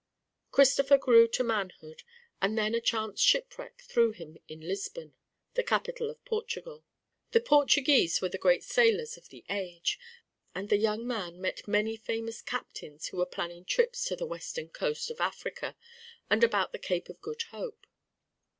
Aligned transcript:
Christopher 0.49 0.97
grew 0.97 1.27
to 1.27 1.43
manhood, 1.43 2.01
and 2.41 2.57
then 2.57 2.73
a 2.73 2.81
chance 2.81 3.21
shipwreck 3.21 3.83
threw 3.83 4.09
him 4.11 4.35
in 4.47 4.59
Lisbon, 4.61 5.13
the 5.53 5.61
capital 5.61 6.09
of 6.09 6.25
Portugal. 6.25 6.83
The 7.33 7.39
Portuguese 7.39 8.19
were 8.19 8.29
the 8.29 8.39
great 8.39 8.63
sailors 8.63 9.15
of 9.15 9.29
the 9.29 9.45
age, 9.47 9.99
and 10.55 10.69
the 10.69 10.77
young 10.79 11.05
man 11.05 11.39
met 11.39 11.67
many 11.67 11.97
famous 11.97 12.41
captains 12.41 13.09
who 13.09 13.17
were 13.17 13.27
planning 13.27 13.63
trips 13.63 14.03
to 14.05 14.15
the 14.15 14.25
western 14.25 14.69
coast 14.69 15.11
of 15.11 15.21
Africa 15.21 15.77
and 16.31 16.43
about 16.43 16.71
the 16.71 16.79
Cape 16.79 17.07
of 17.07 17.21
Good 17.21 17.43
Hope. 17.51 17.85